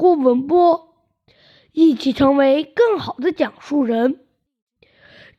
[0.00, 0.94] 郭文波，
[1.72, 4.20] 一起成为更好的讲述人。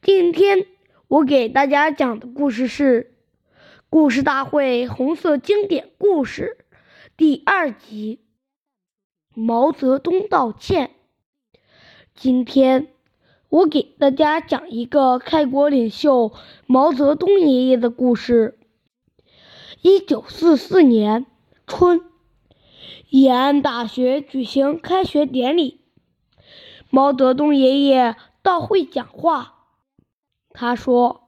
[0.03, 0.67] 今天
[1.07, 3.03] 我给大家讲的故事是
[3.89, 6.59] 《故事大会红色经典故事》
[7.17, 8.19] 第二集
[9.41, 10.91] 《毛泽东道歉》。
[12.13, 12.89] 今天
[13.49, 16.33] 我给大家讲一个开国领袖
[16.67, 18.59] 毛泽东爷爷的故事。
[19.81, 21.25] 一九四四年
[21.65, 22.01] 春，
[23.11, 25.81] 延安大学举行开学典礼。
[26.89, 29.65] 毛泽东爷爷到会讲话，
[30.51, 31.27] 他说：“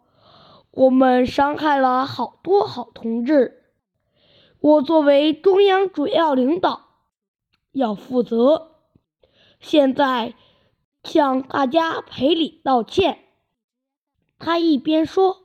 [0.71, 3.65] 我们伤害了好多好同志，
[4.61, 6.85] 我作为中央主要领导
[7.73, 8.77] 要负责。
[9.59, 10.35] 现在
[11.03, 13.19] 向大家赔礼道歉。”
[14.39, 15.39] 他一边说，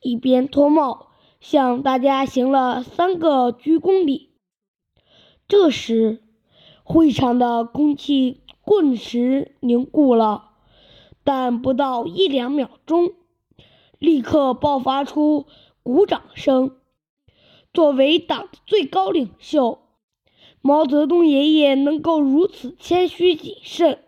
[0.00, 1.10] 一边脱帽。
[1.38, 4.35] 向大家行了三个鞠躬礼。
[5.48, 6.22] 这时，
[6.82, 10.50] 会场的空气顿时凝固了，
[11.22, 13.12] 但不到一两秒钟，
[13.98, 15.46] 立刻爆发出
[15.82, 16.76] 鼓掌声。
[17.72, 19.80] 作为党的最高领袖，
[20.60, 24.00] 毛泽东爷爷能够如此谦虚谨慎、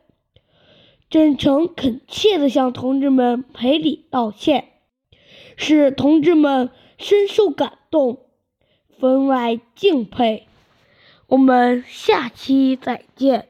[1.09, 4.69] 真诚恳切地向同志们赔礼道歉，
[5.56, 6.70] 使同志们。
[7.00, 8.27] 深受感动，
[8.98, 10.47] 分外敬佩。
[11.29, 13.48] 我们下期再见。